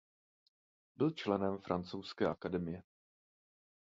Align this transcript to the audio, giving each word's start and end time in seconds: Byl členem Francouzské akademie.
Byl 0.95 1.11
členem 1.11 1.57
Francouzské 1.57 2.27
akademie. 2.27 2.83